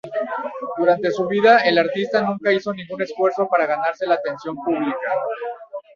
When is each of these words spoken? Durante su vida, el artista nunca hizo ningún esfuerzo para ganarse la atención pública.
Durante 0.79 1.11
su 1.11 1.27
vida, 1.27 1.59
el 1.59 1.77
artista 1.77 2.23
nunca 2.23 2.51
hizo 2.51 2.73
ningún 2.73 3.03
esfuerzo 3.03 3.47
para 3.47 3.67
ganarse 3.67 4.07
la 4.07 4.15
atención 4.15 4.55
pública. 4.55 5.11